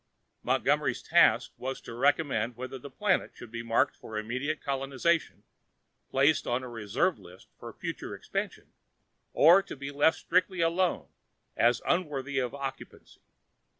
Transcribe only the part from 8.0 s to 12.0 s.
expansion, or be left strictly alone as